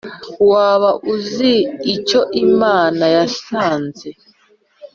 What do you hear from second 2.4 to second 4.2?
imana yasanze